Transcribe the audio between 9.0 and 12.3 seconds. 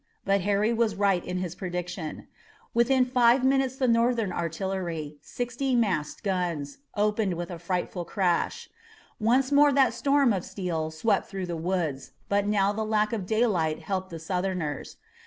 Once more that storm of steel swept through the woods,